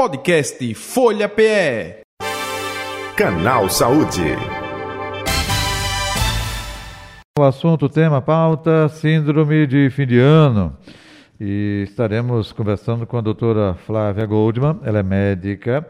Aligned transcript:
Podcast 0.00 0.74
Folha 0.76 1.28
PE. 1.28 2.00
Canal 3.14 3.68
Saúde. 3.68 4.34
O 7.38 7.42
assunto, 7.42 7.86
tema, 7.86 8.22
pauta, 8.22 8.88
síndrome 8.88 9.66
de 9.66 9.90
fim 9.90 10.06
de 10.06 10.18
ano. 10.18 10.74
E 11.38 11.84
estaremos 11.86 12.50
conversando 12.50 13.06
com 13.06 13.18
a 13.18 13.20
doutora 13.20 13.74
Flávia 13.74 14.24
Goldman, 14.24 14.80
ela 14.84 15.00
é 15.00 15.02
médica, 15.02 15.86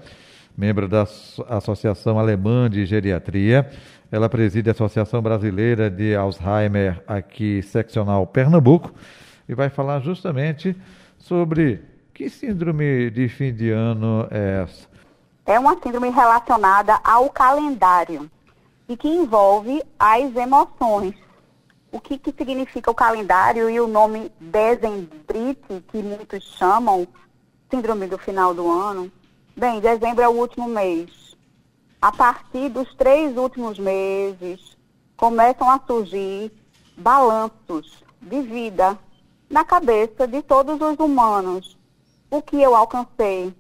membro 0.59 0.89
da 0.89 1.03
Associação 1.49 2.19
Alemã 2.19 2.69
de 2.69 2.85
Geriatria. 2.87 3.71
Ela 4.11 4.29
preside 4.29 4.71
a 4.71 4.73
Associação 4.73 5.23
Brasileira 5.23 5.89
de 5.89 6.17
Alzheimer 6.17 7.01
aqui, 7.07 7.63
seccional 7.63 8.27
Pernambuco, 8.27 8.93
e 9.49 9.55
vai 9.55 9.71
falar 9.71 10.01
justamente 10.01 10.75
sobre 11.17 11.90
que 12.21 12.29
síndrome 12.29 13.11
de 13.11 13.31
fim 13.31 13.51
de 13.51 13.71
ano 13.71 14.29
é 14.31 14.65
essa? 14.65 14.87
É 15.47 15.59
uma 15.59 15.75
síndrome 15.83 16.11
relacionada 16.11 17.01
ao 17.03 17.31
calendário 17.31 18.31
e 18.87 18.95
que 18.95 19.09
envolve 19.09 19.83
as 19.99 20.37
emoções. 20.37 21.15
O 21.91 21.99
que, 21.99 22.19
que 22.19 22.31
significa 22.31 22.91
o 22.91 22.95
calendário 22.95 23.71
e 23.71 23.81
o 23.81 23.87
nome 23.87 24.31
dezembrite, 24.39 25.83
que 25.89 26.03
muitos 26.03 26.45
chamam 26.59 27.09
síndrome 27.71 28.07
do 28.07 28.19
final 28.19 28.53
do 28.53 28.71
ano? 28.71 29.11
Bem, 29.57 29.81
dezembro 29.81 30.23
é 30.23 30.29
o 30.29 30.33
último 30.33 30.69
mês. 30.69 31.35
A 32.03 32.13
partir 32.13 32.69
dos 32.69 32.95
três 32.97 33.35
últimos 33.35 33.79
meses, 33.79 34.77
começam 35.17 35.71
a 35.71 35.81
surgir 35.87 36.53
balanços 36.99 38.05
de 38.21 38.43
vida 38.43 38.99
na 39.49 39.65
cabeça 39.65 40.29
de 40.29 40.43
todos 40.43 40.79
os 40.83 40.99
humanos 40.99 41.80
o 42.31 42.41
que 42.41 42.61
eu 42.61 42.77
alcancei, 42.77 43.55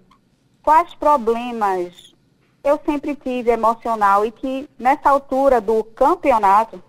quais 0.62 0.94
problemas 0.94 2.14
eu 2.62 2.78
sempre 2.84 3.16
tive 3.16 3.50
emocional 3.50 4.24
e 4.24 4.30
que 4.30 4.68
nessa 4.78 5.10
altura 5.10 5.60
do 5.60 5.82
campeonato 5.82 6.82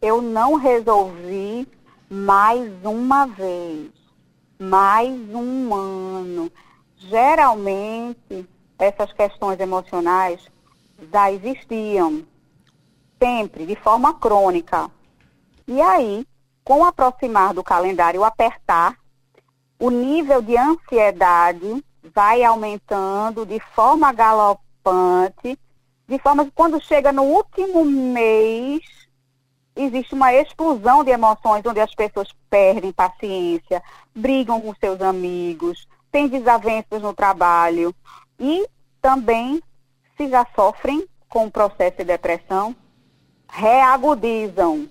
eu 0.00 0.20
não 0.20 0.54
resolvi 0.54 1.68
mais 2.08 2.72
uma 2.84 3.26
vez, 3.26 3.90
mais 4.58 5.12
um 5.34 5.74
ano. 5.74 6.50
Geralmente 6.96 8.48
essas 8.78 9.12
questões 9.12 9.60
emocionais 9.60 10.40
já 11.12 11.30
existiam, 11.30 12.24
sempre, 13.22 13.66
de 13.66 13.76
forma 13.76 14.14
crônica. 14.14 14.90
E 15.66 15.80
aí, 15.80 16.26
com 16.64 16.80
o 16.80 16.84
aproximar 16.84 17.52
do 17.52 17.62
calendário 17.62 18.24
apertar, 18.24 18.96
o 19.78 19.90
nível 19.90 20.40
de 20.40 20.56
ansiedade 20.56 21.84
vai 22.14 22.42
aumentando 22.42 23.44
de 23.44 23.60
forma 23.74 24.12
galopante, 24.12 25.58
de 26.08 26.18
forma 26.18 26.44
que 26.44 26.52
quando 26.52 26.80
chega 26.80 27.12
no 27.12 27.24
último 27.24 27.84
mês, 27.84 28.80
existe 29.74 30.14
uma 30.14 30.32
explosão 30.32 31.04
de 31.04 31.10
emoções 31.10 31.64
onde 31.66 31.80
as 31.80 31.94
pessoas 31.94 32.28
perdem 32.48 32.92
paciência, 32.92 33.82
brigam 34.14 34.60
com 34.60 34.74
seus 34.76 35.00
amigos, 35.02 35.86
têm 36.10 36.28
desavenças 36.28 37.02
no 37.02 37.12
trabalho 37.12 37.94
e 38.38 38.66
também, 39.02 39.62
se 40.16 40.28
já 40.28 40.46
sofrem 40.54 41.06
com 41.28 41.46
o 41.46 41.50
processo 41.50 41.98
de 41.98 42.04
depressão, 42.04 42.74
reagudizam 43.48 44.88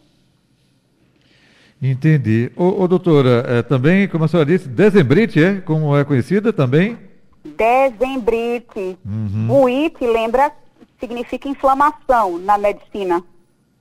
Entendi. 1.81 2.51
Ô, 2.55 2.83
ô 2.83 2.87
doutora, 2.87 3.45
é, 3.47 3.61
também, 3.61 4.07
como 4.07 4.23
a 4.23 4.27
senhora 4.27 4.45
disse, 4.49 4.67
dezembrite, 4.67 5.43
é? 5.43 5.61
Como 5.61 5.95
é 5.95 6.03
conhecida 6.03 6.51
também? 6.53 6.97
Dezembrite. 7.43 8.97
Uhum. 9.05 9.47
O 9.49 9.69
IT, 9.69 10.05
lembra, 10.05 10.51
significa 10.99 11.47
inflamação 11.47 12.37
na 12.39 12.57
medicina. 12.57 13.23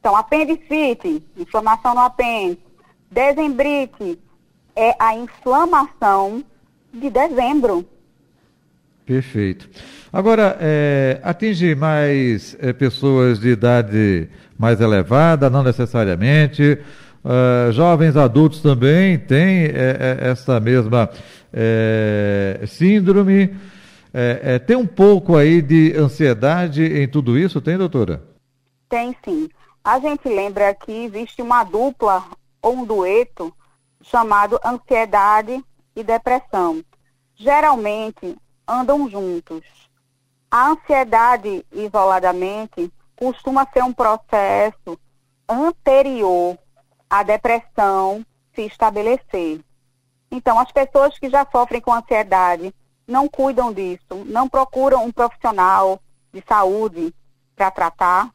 Então, 0.01 0.15
apendicite, 0.17 1.23
inflamação 1.37 1.95
no 1.95 2.01
apêndice. 2.01 2.61
Dezembrite 3.11 4.19
é 4.77 4.95
a 4.99 5.15
inflamação 5.15 6.45
de 6.93 7.09
dezembro. 7.09 7.87
Perfeito. 9.07 9.69
Agora, 10.13 10.57
é, 10.61 11.21
atinge 11.23 11.75
mais 11.75 12.57
é, 12.61 12.73
pessoas 12.73 13.39
de 13.39 13.49
idade 13.49 14.29
mais 14.59 14.81
elevada, 14.81 15.51
não 15.51 15.63
necessariamente. 15.63 16.79
Uh, 17.25 17.73
jovens 17.73 18.19
adultos 18.19 18.61
também 18.61 19.19
têm 19.19 19.65
é, 19.65 20.19
é, 20.21 20.31
essa 20.31 20.61
mesma 20.61 21.09
é, 21.51 22.61
síndrome. 22.67 23.57
É, 24.13 24.41
é, 24.43 24.59
tem 24.59 24.77
um 24.77 24.87
pouco 24.87 25.35
aí 25.35 25.63
de 25.63 25.97
ansiedade 25.97 26.85
em 26.85 27.09
tudo 27.09 27.39
isso, 27.39 27.63
tem, 27.63 27.79
doutora? 27.79 28.23
Tem 28.91 29.17
sim. 29.25 29.49
A 29.83 29.99
gente 29.99 30.29
lembra 30.29 30.75
que 30.75 30.93
existe 30.93 31.41
uma 31.41 31.65
dupla 31.65 32.25
ou 32.61 32.75
um 32.77 32.85
dueto 32.85 33.53
chamado 34.03 34.61
ansiedade 34.65 35.65
e 35.97 36.05
depressão. 36.05 36.85
Geralmente 37.35 38.37
andam 38.69 39.09
juntos. 39.09 39.63
A 40.51 40.71
ansiedade 40.71 41.65
isoladamente 41.73 42.93
costuma 43.17 43.67
ser 43.73 43.83
um 43.83 43.93
processo 43.93 44.99
anterior 45.49 46.59
a 47.19 47.23
depressão 47.23 48.27
se 48.53 48.63
estabelecer. 48.63 49.61
Então, 50.31 50.59
as 50.59 50.73
pessoas 50.73 51.17
que 51.17 51.31
já 51.31 51.47
sofrem 51.51 51.81
com 51.81 51.93
ansiedade 51.93 52.75
não 53.07 53.29
cuidam 53.29 53.73
disso, 53.73 54.25
não 54.27 54.49
procuram 54.49 55.05
um 55.05 55.13
profissional 55.13 56.01
de 56.33 56.43
saúde 56.49 57.15
para 57.55 57.71
tratar 57.71 58.35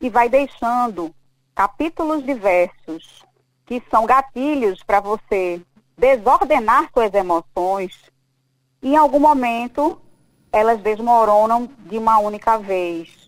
e 0.00 0.08
vai 0.08 0.28
deixando 0.28 1.12
capítulos 1.56 2.24
diversos 2.24 3.24
que 3.66 3.82
são 3.90 4.06
gatilhos 4.06 4.80
para 4.84 5.00
você 5.00 5.60
desordenar 5.98 6.88
suas 6.94 7.12
emoções. 7.12 7.98
E, 8.80 8.92
em 8.92 8.96
algum 8.96 9.18
momento, 9.18 10.00
elas 10.52 10.80
desmoronam 10.80 11.68
de 11.80 11.98
uma 11.98 12.20
única 12.20 12.58
vez. 12.58 13.19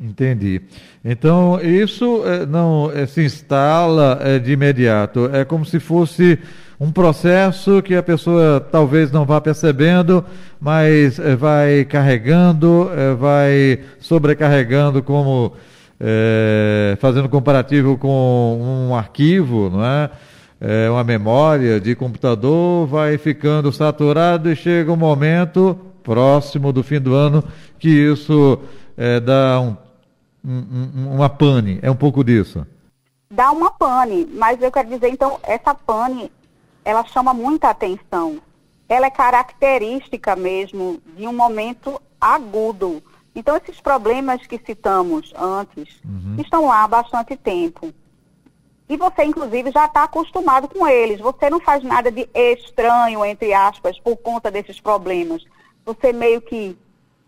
Entendi. 0.00 0.62
Então, 1.04 1.60
isso 1.60 2.22
é, 2.24 2.46
não 2.46 2.90
é, 2.94 3.04
se 3.04 3.24
instala 3.24 4.18
é, 4.22 4.38
de 4.38 4.52
imediato. 4.52 5.28
É 5.32 5.44
como 5.44 5.64
se 5.64 5.80
fosse 5.80 6.38
um 6.78 6.92
processo 6.92 7.82
que 7.82 7.96
a 7.96 8.02
pessoa 8.02 8.60
talvez 8.60 9.10
não 9.10 9.24
vá 9.24 9.40
percebendo, 9.40 10.24
mas 10.60 11.18
é, 11.18 11.34
vai 11.34 11.84
carregando, 11.84 12.88
é, 12.94 13.14
vai 13.14 13.80
sobrecarregando, 13.98 15.02
como 15.02 15.54
é, 15.98 16.96
fazendo 17.00 17.28
comparativo 17.28 17.98
com 17.98 18.88
um 18.88 18.94
arquivo, 18.94 19.68
não 19.70 19.84
é? 19.84 20.10
uma 20.90 21.04
memória 21.04 21.80
de 21.80 21.94
computador, 21.94 22.84
vai 22.88 23.16
ficando 23.16 23.70
saturado 23.70 24.50
e 24.50 24.56
chega 24.56 24.92
um 24.92 24.96
momento 24.96 25.78
próximo 26.02 26.72
do 26.72 26.82
fim 26.82 27.00
do 27.00 27.14
ano 27.14 27.44
que 27.78 27.88
isso 27.88 28.58
dá 29.24 29.60
um 29.60 29.76
um, 30.48 31.14
uma 31.16 31.28
pane, 31.28 31.78
é 31.82 31.90
um 31.90 31.96
pouco 31.96 32.24
disso. 32.24 32.66
Dá 33.30 33.50
uma 33.50 33.70
pane, 33.70 34.26
mas 34.32 34.60
eu 34.62 34.72
quero 34.72 34.88
dizer, 34.88 35.10
então, 35.10 35.38
essa 35.42 35.74
pane, 35.74 36.32
ela 36.84 37.04
chama 37.04 37.34
muita 37.34 37.68
atenção. 37.68 38.40
Ela 38.88 39.06
é 39.06 39.10
característica 39.10 40.34
mesmo 40.34 40.98
de 41.14 41.26
um 41.26 41.32
momento 41.32 42.00
agudo. 42.18 43.02
Então, 43.34 43.54
esses 43.56 43.80
problemas 43.80 44.46
que 44.46 44.58
citamos 44.64 45.32
antes 45.36 46.00
uhum. 46.02 46.36
estão 46.38 46.66
lá 46.66 46.84
há 46.84 46.88
bastante 46.88 47.36
tempo. 47.36 47.92
E 48.88 48.96
você, 48.96 49.24
inclusive, 49.24 49.70
já 49.70 49.84
está 49.84 50.04
acostumado 50.04 50.66
com 50.66 50.88
eles. 50.88 51.20
Você 51.20 51.50
não 51.50 51.60
faz 51.60 51.84
nada 51.84 52.10
de 52.10 52.26
estranho, 52.34 53.22
entre 53.24 53.52
aspas, 53.52 54.00
por 54.00 54.16
conta 54.16 54.50
desses 54.50 54.80
problemas. 54.80 55.44
Você 55.84 56.10
meio 56.10 56.40
que 56.40 56.76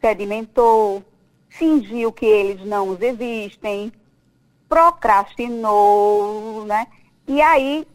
sedimentou, 0.00 1.05
fingiu 1.50 2.11
que 2.12 2.25
eles 2.25 2.64
não 2.67 2.97
existem, 3.00 3.93
procrastinou, 4.69 6.64
né? 6.64 6.87
E 7.26 7.43
aí 7.43 7.87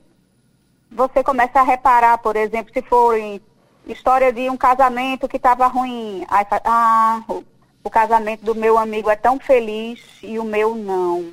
você 0.92 1.24
começa 1.24 1.60
a 1.60 1.64
reparar, 1.64 2.18
por 2.20 2.36
exemplo, 2.36 2.72
se 2.74 2.82
for 2.82 3.16
história 3.88 4.32
de 4.32 4.50
um 4.50 4.58
casamento 4.58 5.28
que 5.28 5.38
estava 5.38 5.68
ruim, 5.68 6.26
aí 6.28 6.46
ah, 6.64 7.24
o, 7.84 7.90
casamento 7.90 8.44
do 8.44 8.54
meu 8.54 8.78
amigo 8.78 9.10
é 9.10 9.16
tão 9.16 9.40
feliz 9.40 10.02
e 10.22 10.38
o 10.38 10.44
meu 10.44 10.76
não. 10.76 11.32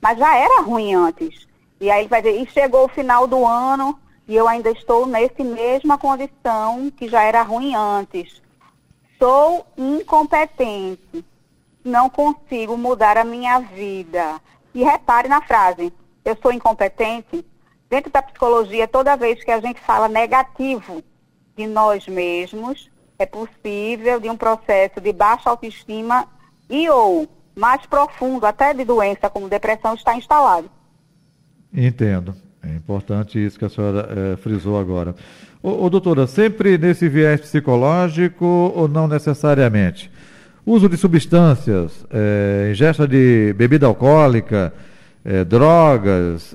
Mas 0.00 0.18
já 0.18 0.36
era 0.36 0.62
ruim 0.62 0.94
antes. 0.94 1.46
E 1.80 1.90
aí 1.90 2.02
ele 2.02 2.08
vai 2.08 2.22
dizer, 2.22 2.40
e 2.40 2.46
chegou 2.46 2.84
o 2.84 2.88
final 2.88 3.26
do 3.26 3.44
ano 3.44 3.98
e 4.28 4.36
eu 4.36 4.46
ainda 4.46 4.70
estou 4.70 5.06
nesse 5.06 5.42
mesma 5.42 5.98
condição 5.98 6.90
que 6.96 7.08
já 7.08 7.22
era 7.22 7.42
ruim 7.42 7.74
antes. 7.74 8.40
Sou 9.18 9.66
incompetente 9.76 11.24
não 11.84 12.08
consigo 12.08 12.76
mudar 12.76 13.16
a 13.16 13.24
minha 13.24 13.60
vida. 13.60 14.40
E 14.74 14.82
repare 14.82 15.28
na 15.28 15.42
frase, 15.42 15.92
eu 16.24 16.36
sou 16.40 16.52
incompetente. 16.52 17.44
Dentro 17.88 18.10
da 18.10 18.22
psicologia, 18.22 18.88
toda 18.88 19.16
vez 19.16 19.44
que 19.44 19.50
a 19.50 19.60
gente 19.60 19.80
fala 19.80 20.08
negativo 20.08 21.02
de 21.56 21.66
nós 21.66 22.06
mesmos, 22.08 22.90
é 23.18 23.26
possível 23.26 24.18
de 24.18 24.30
um 24.30 24.36
processo 24.36 25.00
de 25.00 25.12
baixa 25.12 25.50
autoestima 25.50 26.26
e 26.70 26.88
ou 26.88 27.28
mais 27.54 27.84
profundo, 27.84 28.46
até 28.46 28.72
de 28.72 28.84
doença 28.84 29.28
como 29.28 29.48
depressão, 29.48 29.94
estar 29.94 30.16
instalado. 30.16 30.70
Entendo. 31.72 32.34
É 32.62 32.74
importante 32.76 33.44
isso 33.44 33.58
que 33.58 33.64
a 33.64 33.68
senhora 33.68 34.08
é, 34.10 34.36
frisou 34.36 34.78
agora. 34.78 35.14
Ô, 35.62 35.84
ô, 35.84 35.90
doutora, 35.90 36.26
sempre 36.26 36.78
nesse 36.78 37.08
viés 37.08 37.40
psicológico 37.40 38.44
ou 38.44 38.86
não 38.86 39.08
necessariamente? 39.08 40.10
Uso 40.64 40.88
de 40.88 40.96
substâncias, 40.96 42.06
é, 42.08 42.68
ingesta 42.70 43.06
de 43.06 43.52
bebida 43.54 43.86
alcoólica, 43.86 44.72
é, 45.24 45.44
drogas, 45.44 46.54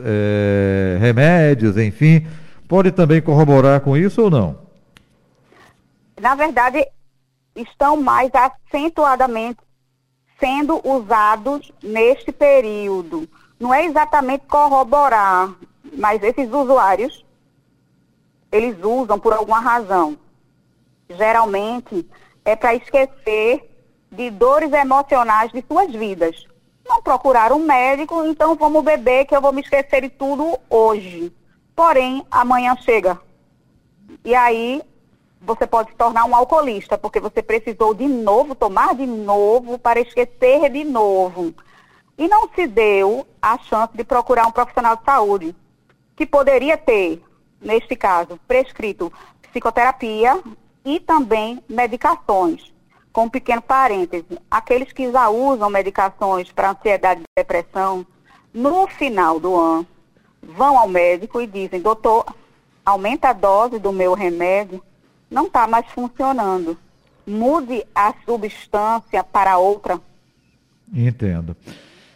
remédios, 1.00 1.78
enfim, 1.78 2.26
pode 2.68 2.92
também 2.92 3.22
corroborar 3.22 3.82
com 3.82 3.98
isso 3.98 4.24
ou 4.24 4.30
não? 4.30 4.60
Na 6.20 6.36
verdade, 6.36 6.86
estão 7.56 7.98
mais 7.98 8.32
acentuadamente 8.34 9.60
sendo 10.40 10.82
usados 10.88 11.72
neste 11.84 12.32
período. 12.32 13.28
Não 13.60 13.74
é 13.74 13.86
exatamente 13.86 14.46
corroborar, 14.48 15.54
mas 15.98 16.22
esses 16.24 16.52
usuários, 16.52 17.26
eles 18.52 18.78
usam 18.84 19.20
por 19.20 19.34
alguma 19.34 19.60
razão. 19.60 20.18
Geralmente 21.10 22.06
é 22.46 22.56
para 22.56 22.76
esquecer 22.76 23.77
de 24.18 24.32
dores 24.32 24.74
emocionais 24.74 25.52
de 25.52 25.64
suas 25.68 25.94
vidas. 25.94 26.44
Não 26.84 27.04
procurar 27.04 27.54
um 27.54 27.60
médico, 27.60 28.26
então 28.26 28.56
vamos 28.56 28.84
beber 28.84 29.26
que 29.26 29.36
eu 29.36 29.42
vou 29.42 29.54
me 29.54 29.62
esquecer 29.62 30.02
de 30.02 30.10
tudo 30.10 30.58
hoje. 30.68 31.32
Porém, 31.76 32.26
amanhã 32.32 32.76
chega. 32.78 33.20
E 34.26 34.34
aí 34.34 34.82
você 35.40 35.68
pode 35.68 35.92
se 35.92 35.96
tornar 35.96 36.26
um 36.26 36.36
alcoolista, 36.36 36.98
porque 36.98 37.20
você 37.20 37.44
precisou 37.44 37.94
de 37.94 38.08
novo, 38.08 38.56
tomar 38.56 38.96
de 38.96 39.06
novo, 39.06 39.78
para 39.78 40.00
esquecer 40.00 40.68
de 40.72 40.84
novo. 40.84 41.54
E 42.18 42.28
não 42.28 42.50
se 42.56 42.66
deu 42.66 43.28
a 43.40 43.60
chance 43.60 43.96
de 43.96 44.04
procurar 44.04 44.48
um 44.48 44.52
profissional 44.52 44.96
de 44.96 45.04
saúde, 45.04 45.56
que 46.16 46.26
poderia 46.26 46.76
ter, 46.76 47.22
neste 47.62 47.96
caso, 47.96 48.40
prescrito 48.48 49.14
psicoterapia 49.44 50.42
e 50.84 51.00
também 51.00 51.64
medicações. 51.70 52.76
Com 53.12 53.24
um 53.24 53.30
pequeno 53.30 53.62
parêntese, 53.62 54.40
aqueles 54.50 54.92
que 54.94 55.12
já 55.12 55.30
usam 55.30 55.70
medicações 55.70 56.52
para 56.52 56.72
ansiedade 56.72 57.22
e 57.22 57.42
depressão, 57.42 58.06
no 58.54 58.88
final 58.88 59.40
do 59.40 59.56
ano, 59.56 59.88
vão 60.42 60.78
ao 60.78 60.88
médico 60.88 61.42
e 61.42 61.48
dizem, 61.48 61.82
doutor, 61.82 62.26
aumenta 62.86 63.30
a 63.30 63.34
dose 63.34 63.80
do 63.80 63.92
meu 63.92 64.14
remédio, 64.14 64.82
não 65.30 65.48
está 65.48 65.68
mais 65.68 65.86
funcionando. 65.88 66.78
Mude 67.26 67.86
a 67.94 68.14
substância 68.26 69.24
para 69.24 69.58
outra. 69.58 70.00
Entendo. 70.94 71.56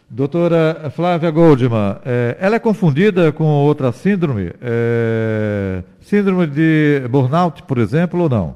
Doutora 0.10 0.92
Flávia 0.94 1.32
Goldman, 1.32 1.98
é, 2.06 2.38
ela 2.40 2.56
é 2.56 2.60
confundida 2.60 3.32
com 3.32 3.46
outra 3.46 3.92
síndrome? 3.92 4.52
É, 4.62 5.84
síndrome 6.02 6.48
de 6.48 7.02
burnout, 7.10 7.64
por 7.64 7.78
exemplo, 7.78 8.22
ou 8.24 8.30
não? 8.30 8.56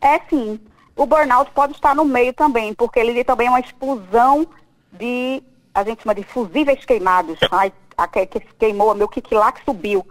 É 0.00 0.18
sim. 0.28 0.60
O 0.98 1.06
burnout 1.06 1.50
pode 1.52 1.72
estar 1.72 1.94
no 1.94 2.04
meio 2.04 2.34
também, 2.34 2.74
porque 2.74 2.98
ele 2.98 3.24
também 3.24 3.46
é 3.46 3.50
uma 3.50 3.60
explosão 3.60 4.46
de, 4.92 5.42
a 5.72 5.84
gente 5.84 6.02
chama 6.02 6.14
de 6.14 6.24
fusíveis 6.24 6.84
queimados. 6.84 7.38
Ai, 7.50 7.72
aquele 7.96 8.26
que 8.26 8.40
queimou, 8.58 8.94
meu 8.94 9.08
que 9.08 9.22
que 9.22 9.36
subiu. 9.64 10.04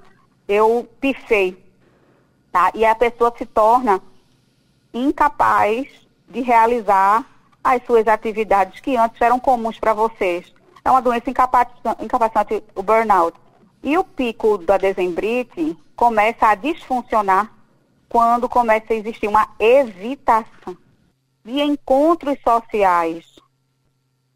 Eu 0.48 0.88
pifei 1.00 1.62
tá? 2.58 2.72
E 2.74 2.86
a 2.86 2.96
pessoa 2.96 3.32
se 3.38 3.46
torna 3.46 4.02
incapaz 4.94 5.88
de 6.28 6.42
realizar 6.42 7.24
as 7.64 7.84
suas 7.86 8.08
atividades 8.08 8.80
que 8.80 8.96
antes 8.98 9.22
eram 9.22 9.40
comuns 9.40 9.78
para 9.78 9.94
vocês. 9.94 10.52
É 10.84 10.90
uma 10.90 11.02
doença 11.02 11.30
incapacitante, 11.30 12.64
o 12.74 12.82
burnout. 12.82 13.38
E 13.84 13.98
o 13.98 14.04
pico 14.04 14.58
da 14.58 14.78
desembrite 14.78 15.78
começa 15.96 16.48
a 16.48 16.56
disfuncionar 16.56 17.52
quando 18.10 18.48
começa 18.48 18.94
a 18.94 18.96
existir 18.96 19.28
uma 19.28 19.50
evitação 19.60 20.78
de 21.44 21.62
encontros 21.62 22.38
sociais. 22.42 23.26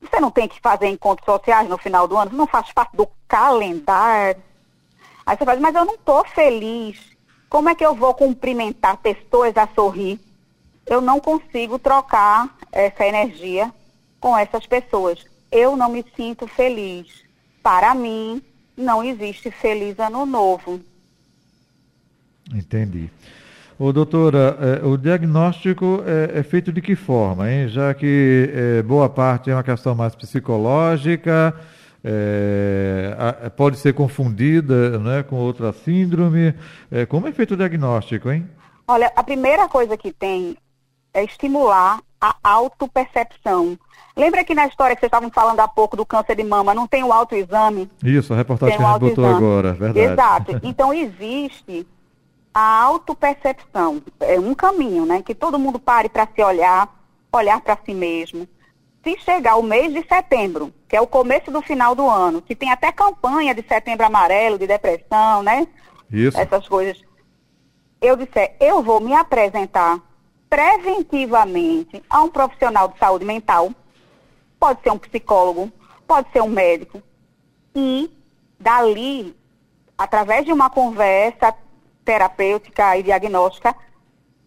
Você 0.01 0.19
não 0.19 0.31
tem 0.31 0.47
que 0.47 0.59
fazer 0.59 0.87
encontros 0.87 1.25
sociais 1.25 1.69
no 1.69 1.77
final 1.77 2.07
do 2.07 2.17
ano, 2.17 2.31
não 2.35 2.47
faz 2.47 2.71
parte 2.71 2.95
do 2.95 3.07
calendário. 3.27 4.41
Aí 5.25 5.37
você 5.37 5.45
fala, 5.45 5.59
mas 5.59 5.75
eu 5.75 5.85
não 5.85 5.95
estou 5.95 6.25
feliz. 6.25 6.99
Como 7.49 7.69
é 7.69 7.75
que 7.75 7.85
eu 7.85 7.93
vou 7.93 8.13
cumprimentar 8.13 8.97
pessoas 8.97 9.55
a 9.57 9.67
sorrir? 9.75 10.19
Eu 10.85 11.01
não 11.01 11.19
consigo 11.19 11.77
trocar 11.77 12.57
essa 12.71 13.05
energia 13.05 13.71
com 14.19 14.37
essas 14.37 14.65
pessoas. 14.65 15.25
Eu 15.51 15.75
não 15.75 15.89
me 15.89 16.03
sinto 16.15 16.47
feliz. 16.47 17.23
Para 17.61 17.93
mim, 17.93 18.41
não 18.75 19.03
existe 19.03 19.51
feliz 19.51 19.99
ano 19.99 20.25
novo. 20.25 20.81
Entendi. 22.53 23.09
Ô, 23.83 23.91
doutora, 23.91 24.59
é, 24.61 24.85
o 24.85 24.95
diagnóstico 24.95 26.03
é, 26.05 26.37
é, 26.37 26.43
feito 26.43 26.71
de 26.71 26.79
que 26.83 26.95
forma, 26.95 27.51
hein? 27.51 27.67
Já 27.67 27.95
que 27.95 28.47
é, 28.53 28.83
boa 28.83 29.09
parte 29.09 29.49
é 29.49 29.55
uma 29.55 29.63
questão 29.63 29.95
mais 29.95 30.13
psicológica, 30.13 31.51
é, 32.03 33.15
a, 33.17 33.49
pode 33.49 33.77
ser 33.77 33.95
confundida 33.95 34.99
né, 34.99 35.23
com 35.23 35.35
outra 35.37 35.73
síndrome. 35.73 36.53
É, 36.91 37.07
como 37.07 37.27
é 37.27 37.31
feito 37.31 37.55
o 37.55 37.57
diagnóstico, 37.57 38.29
hein? 38.29 38.47
Olha, 38.87 39.11
a 39.15 39.23
primeira 39.23 39.67
coisa 39.67 39.97
que 39.97 40.13
tem 40.13 40.55
é 41.11 41.23
estimular 41.23 42.01
a 42.21 42.35
autopercepção. 42.43 43.79
Lembra 44.15 44.43
que 44.43 44.53
na 44.53 44.67
história 44.67 44.95
que 44.95 44.99
vocês 44.99 45.09
estavam 45.09 45.31
falando 45.31 45.59
há 45.59 45.67
pouco 45.67 45.97
do 45.97 46.05
câncer 46.05 46.35
de 46.35 46.43
mama, 46.43 46.75
não 46.75 46.85
tem 46.85 47.03
o 47.03 47.11
autoexame? 47.11 47.89
Isso, 48.03 48.31
a 48.31 48.37
reportagem 48.37 48.77
que 48.77 48.83
a 48.83 48.91
gente 48.91 48.99
botou 48.99 49.25
agora, 49.25 49.73
verdade. 49.73 49.99
Exato. 50.01 50.61
Então 50.61 50.93
existe 50.93 51.87
a 52.53 52.81
autopercepção. 52.83 54.01
É 54.19 54.39
um 54.39 54.53
caminho, 54.53 55.05
né? 55.05 55.21
Que 55.21 55.33
todo 55.35 55.59
mundo 55.59 55.79
pare 55.79 56.09
para 56.09 56.27
se 56.27 56.43
olhar, 56.43 56.89
olhar 57.31 57.61
para 57.61 57.77
si 57.85 57.93
mesmo 57.93 58.47
se 59.03 59.17
chegar 59.19 59.55
o 59.55 59.63
mês 59.63 59.93
de 59.93 60.05
setembro, 60.07 60.73
que 60.87 60.95
é 60.95 61.01
o 61.01 61.07
começo 61.07 61.49
do 61.51 61.61
final 61.61 61.95
do 61.95 62.07
ano, 62.07 62.41
que 62.41 62.55
tem 62.55 62.71
até 62.71 62.91
campanha 62.91 63.53
de 63.53 63.63
setembro 63.67 64.05
amarelo, 64.05 64.59
de 64.59 64.67
depressão, 64.67 65.41
né? 65.41 65.67
Isso. 66.11 66.39
Essas 66.39 66.67
coisas. 66.67 67.01
Eu 67.99 68.15
disser, 68.15 68.55
eu 68.59 68.81
vou 68.81 68.99
me 68.99 69.13
apresentar 69.13 69.99
preventivamente 70.49 72.03
a 72.09 72.21
um 72.21 72.29
profissional 72.29 72.89
de 72.89 72.99
saúde 72.99 73.25
mental, 73.25 73.71
pode 74.59 74.81
ser 74.81 74.91
um 74.91 74.97
psicólogo, 74.97 75.71
pode 76.07 76.29
ser 76.31 76.41
um 76.41 76.49
médico, 76.49 77.01
e 77.73 78.11
dali, 78.59 79.35
através 79.97 80.45
de 80.45 80.51
uma 80.51 80.69
conversa 80.69 81.55
terapêutica 82.03 82.97
e 82.97 83.03
diagnóstica, 83.03 83.75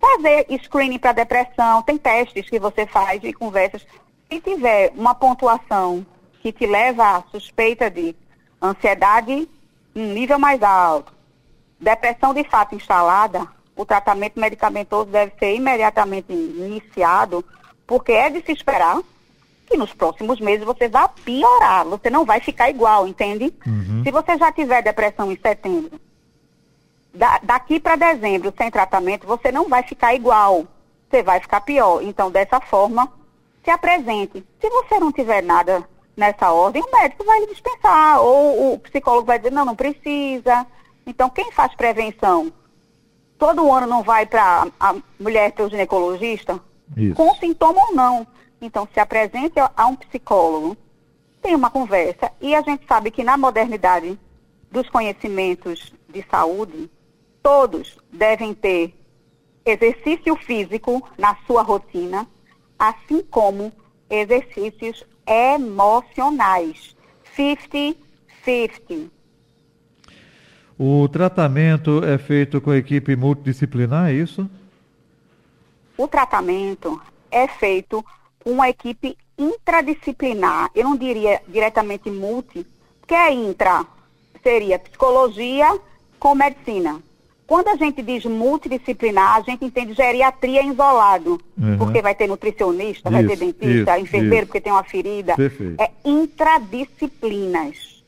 fazer 0.00 0.46
screening 0.62 0.98
para 0.98 1.12
depressão, 1.12 1.82
tem 1.82 1.96
testes 1.96 2.48
que 2.48 2.58
você 2.58 2.86
faz 2.86 3.22
e 3.24 3.32
conversas 3.32 3.86
se 4.30 4.40
tiver 4.40 4.92
uma 4.96 5.14
pontuação 5.14 6.04
que 6.40 6.52
te 6.52 6.66
leva 6.66 7.16
à 7.16 7.22
suspeita 7.30 7.90
de 7.90 8.14
ansiedade 8.60 9.48
um 9.94 10.12
nível 10.12 10.38
mais 10.38 10.60
alto, 10.62 11.12
depressão 11.78 12.34
de 12.34 12.42
fato 12.44 12.74
instalada, 12.74 13.46
o 13.76 13.84
tratamento 13.84 14.40
medicamentoso 14.40 15.10
deve 15.10 15.32
ser 15.38 15.54
imediatamente 15.54 16.32
iniciado, 16.32 17.44
porque 17.86 18.12
é 18.12 18.30
de 18.30 18.44
se 18.44 18.52
esperar 18.52 19.00
que 19.66 19.76
nos 19.76 19.92
próximos 19.94 20.40
meses 20.40 20.64
você 20.64 20.88
vá 20.88 21.08
piorar, 21.08 21.84
você 21.84 22.10
não 22.10 22.24
vai 22.24 22.40
ficar 22.40 22.68
igual, 22.70 23.06
entende? 23.06 23.54
Uhum. 23.66 24.02
Se 24.04 24.10
você 24.10 24.36
já 24.36 24.52
tiver 24.52 24.82
depressão 24.82 25.30
em 25.30 25.38
setembro, 25.38 26.00
da, 27.14 27.38
daqui 27.42 27.78
para 27.78 27.96
dezembro 27.96 28.52
sem 28.56 28.70
tratamento, 28.70 29.26
você 29.26 29.52
não 29.52 29.68
vai 29.68 29.82
ficar 29.82 30.14
igual, 30.14 30.66
você 31.08 31.22
vai 31.22 31.40
ficar 31.40 31.60
pior. 31.60 32.02
Então, 32.02 32.30
dessa 32.30 32.60
forma, 32.60 33.10
se 33.62 33.70
apresente. 33.70 34.44
Se 34.60 34.68
você 34.68 34.98
não 34.98 35.12
tiver 35.12 35.42
nada 35.42 35.88
nessa 36.16 36.52
ordem, 36.52 36.82
o 36.82 36.90
médico 36.90 37.24
vai 37.24 37.40
lhe 37.40 37.46
dispensar, 37.46 38.20
ou 38.20 38.74
o 38.74 38.78
psicólogo 38.80 39.26
vai 39.26 39.38
dizer, 39.38 39.52
não, 39.52 39.64
não 39.64 39.76
precisa. 39.76 40.66
Então, 41.06 41.30
quem 41.30 41.52
faz 41.52 41.74
prevenção? 41.74 42.52
Todo 43.38 43.72
ano 43.72 43.86
não 43.86 44.02
vai 44.02 44.26
para 44.26 44.66
a 44.78 44.94
mulher 45.18 45.52
ter 45.52 45.62
o 45.62 45.70
ginecologista? 45.70 46.60
Isso. 46.96 47.14
Com 47.14 47.34
sintoma 47.36 47.80
ou 47.88 47.94
não. 47.94 48.26
Então, 48.60 48.88
se 48.92 49.00
apresente 49.00 49.54
a 49.58 49.86
um 49.86 49.96
psicólogo, 49.96 50.76
tem 51.42 51.54
uma 51.54 51.70
conversa, 51.70 52.32
e 52.40 52.54
a 52.54 52.62
gente 52.62 52.86
sabe 52.86 53.10
que 53.10 53.22
na 53.22 53.36
modernidade 53.36 54.18
dos 54.70 54.88
conhecimentos 54.88 55.92
de 56.08 56.24
saúde, 56.30 56.90
todos 57.44 57.98
devem 58.10 58.54
ter 58.54 58.94
exercício 59.66 60.34
físico 60.34 61.06
na 61.18 61.36
sua 61.46 61.60
rotina, 61.62 62.26
assim 62.78 63.22
como 63.22 63.70
exercícios 64.08 65.04
emocionais. 65.26 66.96
50-50. 67.36 69.10
O 70.78 71.06
tratamento 71.08 72.02
é 72.02 72.16
feito 72.16 72.62
com 72.62 72.72
equipe 72.72 73.14
multidisciplinar, 73.14 74.08
é 74.08 74.14
isso? 74.14 74.48
O 75.98 76.08
tratamento 76.08 77.00
é 77.30 77.46
feito 77.46 78.02
com 78.42 78.52
uma 78.52 78.70
equipe 78.70 79.18
intradisciplinar, 79.36 80.70
eu 80.74 80.84
não 80.84 80.96
diria 80.96 81.42
diretamente 81.46 82.10
multi, 82.10 82.66
porque 83.00 83.14
é 83.14 83.32
intra, 83.32 83.84
seria 84.42 84.78
psicologia 84.78 85.78
com 86.18 86.34
medicina. 86.34 87.02
Quando 87.46 87.68
a 87.68 87.76
gente 87.76 88.00
diz 88.00 88.24
multidisciplinar, 88.24 89.36
a 89.36 89.40
gente 89.42 89.64
entende 89.64 89.92
geriatria 89.92 90.62
isolado, 90.62 91.38
uhum. 91.58 91.76
porque 91.76 92.00
vai 92.00 92.14
ter 92.14 92.26
nutricionista, 92.26 93.10
isso, 93.10 93.10
vai 93.10 93.26
ter 93.26 93.36
dentista, 93.36 93.98
isso, 93.98 94.06
enfermeiro, 94.06 94.36
isso. 94.36 94.46
porque 94.46 94.60
tem 94.60 94.72
uma 94.72 94.82
ferida. 94.82 95.36
Perfeito. 95.36 95.80
É 95.80 95.90
intradisciplinas. 96.04 98.02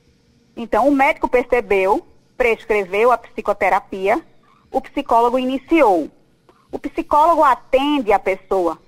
Então, 0.56 0.88
o 0.88 0.92
médico 0.92 1.28
percebeu, 1.28 2.06
prescreveu 2.36 3.12
a 3.12 3.18
psicoterapia, 3.18 4.22
o 4.70 4.80
psicólogo 4.80 5.38
iniciou. 5.38 6.10
O 6.72 6.78
psicólogo 6.78 7.44
atende 7.44 8.12
a 8.12 8.18
pessoa, 8.18 8.78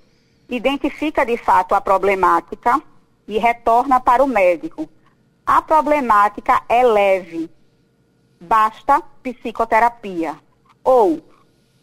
identifica 0.49 1.27
de 1.27 1.37
fato 1.37 1.75
a 1.75 1.81
problemática 1.81 2.83
e 3.27 3.37
retorna 3.39 4.01
para 4.01 4.25
o 4.25 4.27
médico. 4.27 4.89
A 5.47 5.61
problemática 5.61 6.63
é 6.69 6.83
leve, 6.83 7.51
basta 8.41 9.03
psicoterapia. 9.35 10.37
Ou 10.83 11.23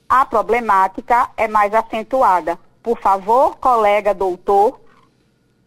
a 0.08 0.25
problemática 0.25 1.30
é 1.36 1.48
mais 1.48 1.74
acentuada. 1.74 2.60
Por 2.82 3.00
favor, 3.00 3.58
colega 3.58 4.14
doutor, 4.14 4.80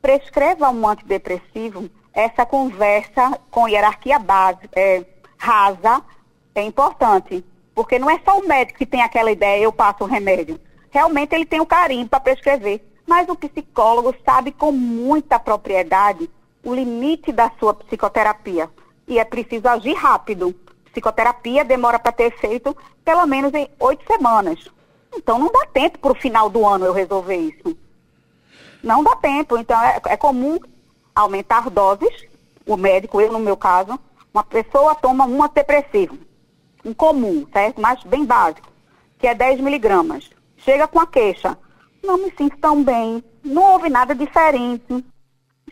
prescreva 0.00 0.70
um 0.70 0.88
antidepressivo. 0.88 1.90
Essa 2.12 2.46
conversa 2.46 3.38
com 3.50 3.68
hierarquia 3.68 4.18
base, 4.18 4.68
é, 4.74 5.04
rasa 5.36 6.02
é 6.54 6.62
importante. 6.62 7.44
Porque 7.74 7.98
não 7.98 8.10
é 8.10 8.20
só 8.24 8.38
o 8.38 8.46
médico 8.46 8.78
que 8.78 8.86
tem 8.86 9.02
aquela 9.02 9.30
ideia, 9.30 9.62
eu 9.62 9.72
passo 9.72 10.04
o 10.04 10.06
remédio. 10.06 10.60
Realmente 10.90 11.34
ele 11.34 11.44
tem 11.44 11.60
o 11.60 11.66
carinho 11.66 12.08
para 12.08 12.20
prescrever. 12.20 12.84
Mas 13.06 13.28
o 13.28 13.36
psicólogo 13.36 14.14
sabe 14.24 14.52
com 14.52 14.70
muita 14.70 15.38
propriedade 15.38 16.28
o 16.62 16.74
limite 16.74 17.32
da 17.32 17.50
sua 17.58 17.72
psicoterapia. 17.72 18.68
E 19.06 19.18
é 19.18 19.24
preciso 19.24 19.66
agir 19.68 19.94
rápido 19.94 20.54
psicoterapia 20.88 21.64
demora 21.64 21.98
para 21.98 22.12
ter 22.12 22.24
efeito 22.24 22.76
pelo 23.04 23.26
menos 23.26 23.52
em 23.54 23.68
oito 23.78 24.04
semanas. 24.06 24.68
Então 25.14 25.38
não 25.38 25.50
dá 25.50 25.66
tempo 25.66 25.98
para 25.98 26.12
o 26.12 26.20
final 26.20 26.50
do 26.50 26.66
ano 26.66 26.84
eu 26.84 26.92
resolver 26.92 27.36
isso. 27.36 27.76
Não 28.82 29.02
dá 29.02 29.16
tempo. 29.16 29.56
Então 29.56 29.80
é, 29.82 30.00
é 30.06 30.16
comum 30.16 30.58
aumentar 31.14 31.70
doses. 31.70 32.28
O 32.66 32.76
médico, 32.76 33.20
eu 33.20 33.32
no 33.32 33.38
meu 33.38 33.56
caso, 33.56 33.98
uma 34.32 34.44
pessoa 34.44 34.94
toma 34.94 35.24
um 35.24 35.42
antidepressivo, 35.42 36.18
um 36.84 36.92
comum, 36.92 37.46
certo? 37.50 37.80
Mas 37.80 38.04
bem 38.04 38.26
básico, 38.26 38.68
que 39.18 39.26
é 39.26 39.34
10 39.34 39.60
miligramas. 39.60 40.28
Chega 40.58 40.86
com 40.86 41.00
a 41.00 41.06
queixa, 41.06 41.56
não 42.04 42.18
me 42.18 42.32
sinto 42.36 42.58
tão 42.58 42.84
bem, 42.84 43.24
não 43.42 43.72
houve 43.72 43.88
nada 43.88 44.14
diferente. 44.14 45.04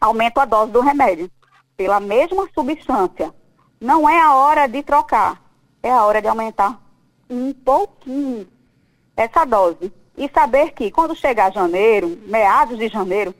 Aumento 0.00 0.40
a 0.40 0.46
dose 0.46 0.72
do 0.72 0.80
remédio 0.80 1.30
pela 1.76 2.00
mesma 2.00 2.48
substância 2.54 3.32
não 3.86 4.08
é 4.08 4.20
a 4.20 4.34
hora 4.34 4.66
de 4.66 4.82
trocar, 4.82 5.40
é 5.80 5.88
a 5.92 6.04
hora 6.04 6.20
de 6.20 6.26
aumentar 6.26 6.76
um 7.30 7.52
pouquinho 7.52 8.44
essa 9.16 9.44
dose. 9.44 9.92
E 10.18 10.28
saber 10.28 10.72
que 10.72 10.90
quando 10.90 11.14
chegar 11.14 11.52
janeiro, 11.52 12.18
meados 12.26 12.78
de 12.78 12.88
janeiro, 12.88 13.32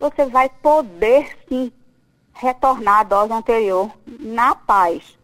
você 0.00 0.26
vai 0.26 0.50
poder 0.60 1.28
sim 1.48 1.70
retornar 2.32 3.00
à 3.00 3.02
dose 3.04 3.32
anterior 3.32 3.92
na 4.18 4.56
paz. 4.56 5.16